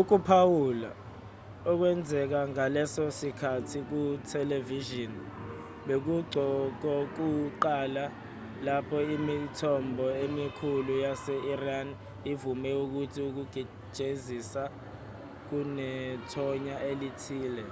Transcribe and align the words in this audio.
ukuphawula 0.00 0.90
okwenzeka 1.70 2.40
ngaleso 2.52 3.04
sikhathi 3.18 3.78
kuthelevishini 3.88 5.22
bekungokokuqala 5.86 8.04
lapho 8.66 8.98
imithombo 9.16 10.06
emikhulu 10.24 10.94
yase-iran 11.04 11.88
ivume 12.32 12.70
ukuthi 12.84 13.20
ukujezisa 13.30 14.62
kunethonya 15.46 16.76
elithile 16.90 17.64